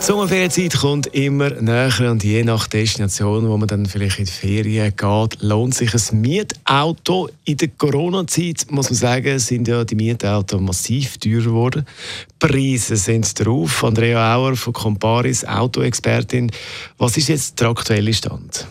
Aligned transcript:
die 0.00 0.04
Sommerferienzeit 0.04 0.76
kommt 0.76 1.06
immer 1.08 1.50
näher 1.50 2.10
und 2.10 2.22
je 2.22 2.44
nach 2.44 2.66
Destination, 2.68 3.48
wo 3.48 3.56
man 3.56 3.66
dann 3.66 3.86
vielleicht 3.86 4.18
in 4.18 4.26
die 4.26 4.30
Ferien 4.30 4.94
geht, 4.96 5.42
lohnt 5.42 5.74
sich 5.74 5.92
ein 5.92 6.20
Mietauto. 6.20 7.28
In 7.44 7.56
der 7.56 7.68
Corona-Zeit, 7.68 8.66
muss 8.70 8.90
man 8.90 8.96
sagen, 8.96 9.38
sind 9.38 9.66
ja 9.66 9.84
die 9.84 9.96
Mietautos 9.96 10.60
massiv 10.60 11.18
teurer 11.18 11.44
geworden. 11.44 11.86
Preise 12.38 12.96
sind 12.96 13.38
drauf. 13.38 13.82
Andrea 13.82 14.36
Auer 14.36 14.56
von 14.56 14.72
Comparis, 14.72 15.44
Autoexpertin. 15.44 16.50
Was 16.98 17.16
ist 17.16 17.28
jetzt 17.28 17.60
der 17.60 17.68
aktuelle 17.68 18.14
Stand? 18.14 18.66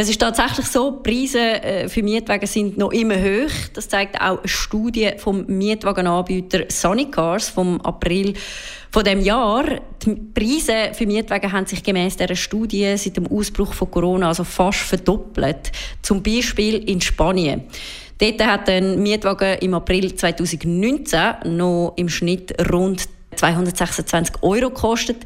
Es 0.00 0.08
ist 0.08 0.18
tatsächlich 0.18 0.64
so, 0.64 0.92
die 0.92 1.10
Preise 1.10 1.38
äh, 1.38 1.86
für 1.86 2.02
Mietwagen 2.02 2.46
sind 2.46 2.78
noch 2.78 2.90
immer 2.90 3.16
hoch. 3.16 3.52
Das 3.74 3.86
zeigt 3.86 4.18
auch 4.18 4.38
eine 4.38 4.48
Studie 4.48 5.10
vom 5.18 5.44
Mietwagenanbieter 5.46 6.64
Cars 7.10 7.50
vom 7.50 7.78
April 7.82 8.32
von 8.90 9.04
dem 9.04 9.20
Jahr. 9.20 9.66
Die 10.02 10.14
Preise 10.14 10.94
für 10.94 11.04
Mietwagen 11.04 11.52
haben 11.52 11.66
sich 11.66 11.82
gemäß 11.82 12.16
dieser 12.16 12.34
Studie 12.34 12.96
seit 12.96 13.18
dem 13.18 13.26
Ausbruch 13.26 13.74
von 13.74 13.90
Corona 13.90 14.28
also 14.28 14.42
fast 14.42 14.78
verdoppelt. 14.78 15.70
Zum 16.00 16.22
Beispiel 16.22 16.76
in 16.88 17.02
Spanien. 17.02 17.64
Dort 18.16 18.42
hat 18.46 18.70
ein 18.70 19.02
Mietwagen 19.02 19.58
im 19.58 19.74
April 19.74 20.14
2019 20.14 21.20
noch 21.44 21.92
im 21.96 22.08
Schnitt 22.08 22.54
rund 22.72 23.06
226 23.40 24.42
Euro 24.42 24.68
gekostet. 24.68 25.16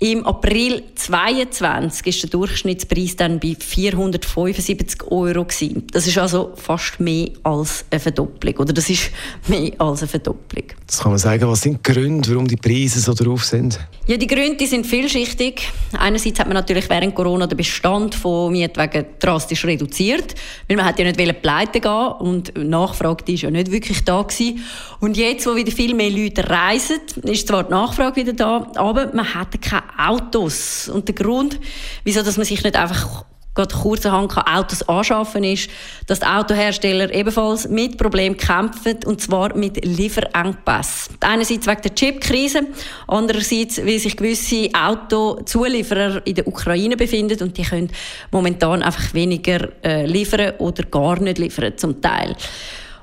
Im 0.00 0.26
April 0.26 0.82
2022 0.94 2.06
ist 2.06 2.22
der 2.24 2.30
Durchschnittspreis 2.30 3.16
dann 3.16 3.38
bei 3.38 3.56
475 3.58 5.10
Euro 5.10 5.44
gewesen. 5.44 5.86
Das 5.92 6.06
ist 6.06 6.18
also 6.18 6.52
fast 6.56 6.98
mehr 6.98 7.28
als 7.44 7.84
eine 7.90 8.00
Verdopplung, 8.00 8.56
oder 8.56 8.72
das 8.72 8.90
ist 8.90 9.10
mehr 9.46 9.72
als 9.78 10.00
eine 10.00 10.08
Verdopplung. 10.08 10.64
Das 10.86 10.98
kann 10.98 11.12
man 11.12 11.18
sagen. 11.18 11.46
Was 11.46 11.60
sind 11.60 11.86
die 11.86 11.92
Gründe, 11.92 12.30
warum 12.30 12.48
die 12.48 12.56
Preise 12.56 12.98
so 12.98 13.14
drauf 13.14 13.44
sind? 13.44 13.78
Ja, 14.06 14.16
die 14.16 14.26
Gründe 14.26 14.56
die 14.56 14.66
sind 14.66 14.86
vielschichtig. 14.86 15.68
Einerseits 15.96 16.40
hat 16.40 16.46
man 16.46 16.54
natürlich 16.54 16.90
während 16.90 17.14
Corona 17.14 17.46
den 17.46 17.56
Bestand 17.56 18.14
von 18.14 18.50
Mietwagen 18.50 19.04
drastisch 19.20 19.64
reduziert, 19.64 20.34
weil 20.66 20.76
man 20.76 20.86
hat 20.86 20.98
ja 20.98 21.04
nicht 21.04 21.42
pleite 21.42 21.80
gehen 21.80 22.12
und 22.18 22.56
die 22.56 22.64
Nachfrage 22.64 23.24
die 23.24 23.34
ist 23.34 23.42
ja 23.42 23.50
nicht 23.50 23.70
wirklich 23.70 24.02
da 24.04 24.22
gewesen. 24.22 24.64
Und 24.98 25.16
jetzt, 25.16 25.46
wo 25.46 25.54
wieder 25.54 25.70
viel 25.70 25.94
mehr 25.94 26.10
Leute 26.10 26.48
reisen, 26.48 27.00
ist 27.22 27.46
zwar 27.46 27.59
die 27.64 27.70
Nachfrage 27.70 28.16
wieder 28.16 28.32
da, 28.32 28.66
aber 28.74 29.14
man 29.14 29.34
hat 29.34 29.60
keine 29.60 29.82
Autos. 29.98 30.88
Und 30.88 31.08
der 31.08 31.14
Grund, 31.14 31.58
wieso 32.04 32.22
dass 32.22 32.36
man 32.36 32.46
sich 32.46 32.62
nicht 32.62 32.76
einfach 32.76 33.24
gerade 33.54 33.74
kurzerhand 33.74 34.36
Autos 34.36 34.82
anschaffen 34.88 35.44
ist, 35.44 35.68
dass 36.06 36.20
die 36.20 36.26
Autohersteller 36.26 37.12
ebenfalls 37.12 37.68
mit 37.68 37.98
Problemen 37.98 38.36
kämpfen, 38.36 38.98
und 39.06 39.20
zwar 39.20 39.56
mit 39.56 39.84
Lieferengpässen. 39.84 41.16
Einerseits 41.20 41.66
wegen 41.66 41.82
der 41.82 41.94
Chipkrise, 41.94 42.62
andererseits, 43.08 43.84
weil 43.84 43.98
sich 43.98 44.16
gewisse 44.16 44.70
Autozulieferer 44.72 46.22
in 46.26 46.36
der 46.36 46.46
Ukraine 46.46 46.96
befinden 46.96 47.42
und 47.42 47.58
die 47.58 47.62
können 47.62 47.90
momentan 48.30 48.82
einfach 48.82 49.12
weniger 49.14 49.68
äh, 49.84 50.06
liefern 50.06 50.54
oder 50.58 50.84
gar 50.84 51.20
nicht 51.20 51.38
liefern 51.38 51.76
zum 51.76 52.00
Teil. 52.00 52.36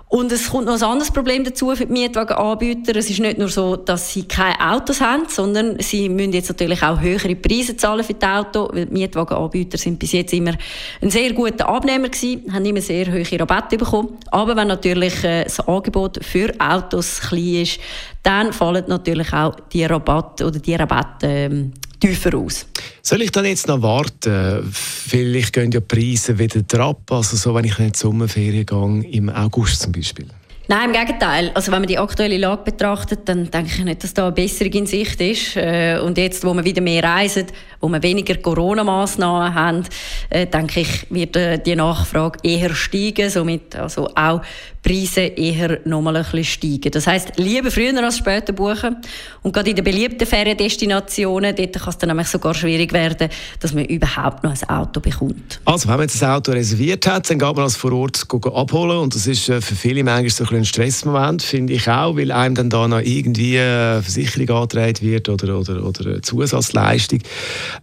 Und 0.10 0.32
es 0.32 0.50
kommt 0.50 0.68
noch 0.68 0.76
ein 0.76 0.84
anderes 0.84 1.12
Problem 1.12 1.44
dazu 1.44 1.76
für 1.76 1.86
die 1.86 1.92
Mietwagenanbieter. 1.92 2.96
Es 2.96 3.10
ist 3.10 3.20
nicht 3.20 3.38
nur 3.38 3.50
so, 3.50 3.76
dass 3.76 4.14
sie 4.14 4.24
keine 4.24 4.58
Autos 4.58 5.02
haben, 5.02 5.24
sondern 5.28 5.80
sie 5.80 6.08
müssen 6.08 6.32
jetzt 6.32 6.48
natürlich 6.48 6.82
auch 6.82 7.02
höhere 7.02 7.36
Preise 7.36 7.76
zahlen 7.76 8.06
für 8.06 8.14
die 8.14 8.26
Autos, 8.26 8.70
weil 8.72 8.86
die 8.86 8.94
Mietwagenanbieter 8.94 9.78
sind 9.78 10.00
bis 10.00 10.14
jetzt 10.14 10.34
immer 10.34 10.54
ein 11.02 11.10
sehr 11.10 11.34
guter 11.34 11.68
Abnehmer 11.68 12.08
gewesen, 12.08 12.54
haben 12.54 12.64
immer 12.64 12.80
sehr 12.80 13.12
hohe 13.12 13.40
Rabatte 13.40 13.78
bekommen. 13.78 14.18
Aber 14.32 14.56
wenn 14.56 14.70
natürlich 14.70 15.26
äh, 15.26 15.44
das 15.44 15.60
Angebot 15.60 16.24
für 16.24 16.54
Autos 16.58 17.20
klein 17.20 17.64
ist, 17.64 17.80
dann 18.24 18.54
fallen 18.54 18.86
natürlich 18.88 19.34
auch 19.34 19.58
die 19.74 19.84
Rabatte 19.84 20.46
oder 20.46 20.60
die 20.60 20.76
Rabatte 20.76 21.28
ähm, 21.28 21.74
tiefer 22.00 22.38
aus. 22.38 22.68
Soll 23.02 23.22
ich 23.22 23.32
dann 23.32 23.46
jetzt 23.46 23.68
noch 23.68 23.82
warten? 23.82 24.70
Vielleicht 24.72 25.54
gehen 25.54 25.72
ja 25.72 25.80
die 25.80 25.86
Preise 25.86 26.38
wieder 26.38 26.62
drauf, 26.62 26.98
also 27.10 27.36
so, 27.36 27.54
wenn 27.56 27.66
ich 27.66 27.80
in 27.80 27.92
die 27.92 27.98
Sommerferien 27.98 28.66
gehe, 28.66 29.12
im 29.12 29.30
August 29.30 29.82
zum 29.82 29.92
Beispiel. 29.92 30.28
Nein, 30.70 30.90
im 30.90 30.94
Gegenteil. 30.94 31.52
Also 31.54 31.72
wenn 31.72 31.80
man 31.80 31.88
die 31.88 31.98
aktuelle 31.98 32.38
Lage 32.38 32.64
betrachtet, 32.64 33.22
dann 33.26 33.50
denke 33.50 33.72
ich 33.74 33.84
nicht, 33.86 34.04
dass 34.04 34.14
da 34.14 34.24
eine 34.24 34.34
Besserung 34.34 34.74
in 34.74 34.86
Sicht 34.86 35.22
ist. 35.22 35.56
Äh, 35.56 36.00
und 36.04 36.18
jetzt, 36.18 36.44
wo 36.44 36.54
wir 36.54 36.66
wieder 36.66 36.82
mehr 36.82 37.02
reisen, 37.04 37.46
wo 37.80 37.90
wir 37.90 38.02
weniger 38.04 38.36
Corona-Massnahmen 38.36 39.54
haben, 39.54 39.84
äh, 40.30 40.48
denke 40.48 40.82
ich, 40.82 41.08
wird 41.10 41.36
äh, 41.36 41.60
die 41.60 41.76
Nachfrage 41.76 42.40
eher 42.44 42.74
steigen, 42.74 43.30
somit 43.30 43.76
also 43.76 44.08
auch 44.16 44.42
Preise 44.88 45.22
eher 45.22 45.80
nochmal 45.84 46.16
ein 46.16 46.24
bisschen 46.24 46.46
steigen. 46.46 46.92
Das 46.92 47.08
heisst, 47.08 47.34
lieber 47.36 47.70
früher 47.70 48.02
als 48.02 48.18
später 48.18 48.54
buchen. 48.54 48.96
Und 49.42 49.54
gerade 49.54 49.70
in 49.70 49.76
den 49.76 49.84
beliebten 49.84 50.26
Feriendestinationen, 50.26 51.54
dort 51.56 51.74
kann 51.74 51.90
es 51.90 51.98
dann 51.98 52.08
nämlich 52.08 52.28
sogar 52.28 52.54
schwierig 52.54 52.94
werden, 52.94 53.28
dass 53.60 53.74
man 53.74 53.84
überhaupt 53.86 54.46
noch 54.46 54.52
ein 54.52 54.70
Auto 54.70 55.02
bekommt. 55.02 55.60
Also, 55.66 55.90
wenn 55.90 55.96
man 55.96 56.08
jetzt 56.08 56.24
ein 56.24 56.30
Auto 56.30 56.54
reserviert 56.54 57.06
hat, 57.06 57.30
dann 57.30 57.38
geht 57.38 57.56
man 57.56 57.66
das 57.66 57.76
vor 57.76 57.92
Ort 57.92 58.26
abholen 58.32 59.00
und 59.00 59.14
das 59.14 59.28
ist 59.28 59.50
äh, 59.50 59.60
für 59.60 59.76
viele 59.76 60.06
manchmal 60.06 60.30
so 60.30 60.46
ein, 60.46 60.62
ein 60.62 60.66
Stressmoment, 60.66 61.44
finde 61.44 61.74
ich 61.74 61.90
auch, 61.90 62.16
weil 62.16 62.32
einem 62.32 62.56
dann 62.56 62.70
da 62.70 62.88
noch 62.88 63.02
irgendwie 63.02 63.60
eine 63.60 64.02
Versicherung 64.02 64.62
angetragen 64.62 65.02
wird 65.02 65.28
oder, 65.28 65.60
oder, 65.60 65.84
oder 65.84 66.06
eine 66.06 66.22
Zusatzleistung. 66.22 67.20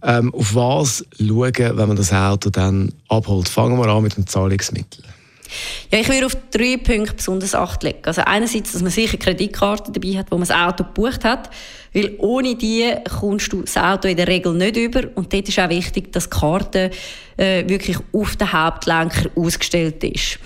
Ähm, 0.03 0.33
auf 0.33 0.55
was 0.55 1.05
schauen, 1.17 1.53
wenn 1.77 1.87
man 1.87 1.95
das 1.95 2.13
Auto 2.13 2.49
dann 2.49 2.93
abholt? 3.09 3.49
Fangen 3.49 3.77
wir 3.77 3.87
an 3.87 4.03
mit 4.03 4.17
dem 4.17 4.27
Zahlungsmittel. 4.27 5.03
Ja, 5.91 5.99
ich 5.99 6.09
würde 6.09 6.25
auf 6.25 6.35
drei 6.51 6.77
Punkte 6.77 7.13
besonders 7.13 7.53
Acht 7.53 7.83
legen. 7.83 7.99
Also 8.03 8.21
einerseits, 8.25 8.71
dass 8.71 8.81
man 8.81 8.91
sicher 8.91 9.17
Kreditkarte 9.17 9.91
dabei 9.91 10.17
hat, 10.17 10.31
wo 10.31 10.37
man 10.37 10.47
das 10.47 10.57
Auto 10.57 10.83
gebucht 10.83 11.23
hat, 11.23 11.49
weil 11.93 12.15
ohne 12.17 12.55
die 12.55 12.91
kommst 13.19 13.53
du 13.53 13.61
das 13.61 13.77
Auto 13.77 14.07
in 14.07 14.17
der 14.17 14.27
Regel 14.27 14.53
nicht 14.53 14.77
über. 14.77 15.03
Und 15.15 15.31
dort 15.31 15.47
ist 15.47 15.59
auch 15.59 15.69
wichtig, 15.69 16.11
dass 16.11 16.29
die 16.29 16.37
Karte 16.37 16.91
äh, 17.37 17.67
wirklich 17.67 17.97
auf 18.11 18.35
den 18.35 18.51
Hauptlenker 18.51 19.29
ausgestellt 19.35 20.03
ist. 20.03 20.39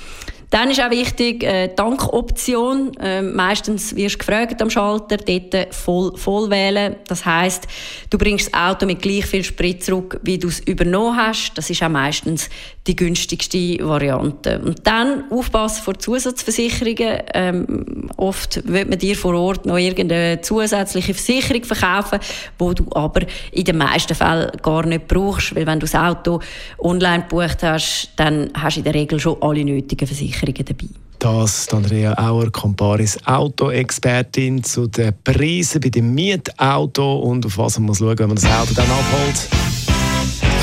Dann 0.49 0.71
ist 0.71 0.81
auch 0.81 0.89
wichtig, 0.89 1.43
äh, 1.43 1.67
Tankoption. 1.75 2.95
Äh, 2.97 3.21
meistens 3.21 3.95
wirst 3.95 4.15
du 4.15 4.19
gefragt 4.19 4.61
am 4.61 4.69
Schalter, 4.69 5.17
dort 5.17 5.75
voll, 5.75 6.17
voll 6.17 6.49
wählen. 6.49 6.95
Das 7.07 7.23
heißt, 7.25 7.67
du 8.09 8.17
bringst 8.17 8.51
das 8.51 8.59
Auto 8.59 8.87
mit 8.87 9.01
gleich 9.01 9.25
viel 9.27 9.43
Sprit 9.43 9.83
zurück, 9.83 10.19
wie 10.23 10.39
du 10.39 10.47
es 10.47 10.59
übernommen 10.61 11.15
hast. 11.15 11.53
Das 11.53 11.69
ist 11.69 11.83
auch 11.83 11.89
meistens 11.89 12.49
die 12.87 12.95
günstigste 12.95 13.77
Variante. 13.87 14.59
Und 14.59 14.87
dann 14.87 15.25
aufpassen 15.29 15.83
vor 15.83 15.99
Zusatzversicherungen. 15.99 17.19
Ähm, 17.35 18.09
oft 18.17 18.67
wird 18.67 18.89
man 18.89 18.97
dir 18.97 19.15
vor 19.15 19.35
Ort 19.35 19.67
noch 19.67 19.77
irgendeine 19.77 20.41
zusätzliche 20.41 21.13
Versicherung 21.13 21.63
verkaufen, 21.63 22.19
wo 22.57 22.73
du 22.73 22.87
aber 22.93 23.21
in 23.51 23.65
den 23.65 23.77
meisten 23.77 24.15
Fällen 24.15 24.49
gar 24.63 24.83
nicht 24.87 25.07
brauchst, 25.07 25.55
weil 25.55 25.67
wenn 25.67 25.79
du 25.79 25.85
das 25.85 25.93
Auto 25.93 26.39
online 26.79 27.25
gebucht 27.29 27.61
hast, 27.61 28.09
dann 28.15 28.49
hast 28.55 28.77
du 28.77 28.79
in 28.79 28.85
der 28.85 28.95
Regel 28.95 29.19
schon 29.19 29.37
alle 29.41 29.63
nötigen 29.63 30.07
Versicherungen. 30.07 30.38
Versicherungen 30.39 30.65
dabei. 30.65 30.99
Das 31.19 31.59
ist 31.59 31.73
Andrea 31.73 32.13
Auer, 32.17 32.49
Comparis 32.49 33.17
Auto-Expertin 33.25 34.63
zu 34.63 34.87
den 34.87 35.13
Preisen 35.23 35.81
bei 35.81 35.89
dem 35.89 36.13
Mietauto 36.13 37.19
und 37.19 37.45
auf 37.45 37.57
was 37.57 37.77
man 37.77 37.87
muss 37.87 37.97
schauen, 37.97 38.17
wenn 38.17 38.27
man 38.27 38.35
das 38.37 38.45
Auto 38.45 38.73
dann 38.73 38.85
abholt. 38.85 39.49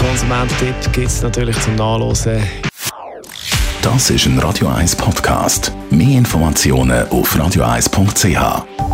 Konsumententipp 0.01 0.93
gibt 0.93 1.09
es 1.09 1.23
natürlich 1.23 1.61
zum 1.61 1.75
Nachlesen. 1.77 2.43
Das 3.83 4.11
ist 4.11 4.27
ein 4.27 4.39
Radio 4.39 4.69
1 4.69 4.97
Podcast. 4.97 5.73
Mehr 5.91 6.19
Informationen 6.19 7.07
auf 7.09 7.37
radio1.ch. 7.37 8.86